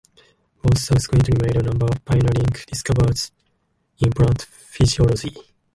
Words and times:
Bose 0.63 0.81
subsequently 0.83 1.37
made 1.45 1.57
a 1.57 1.61
number 1.61 1.85
of 1.85 2.03
pioneering 2.05 2.47
discoveries 2.65 3.31
in 3.99 4.11
plant 4.11 4.41
physiology. 4.49 5.37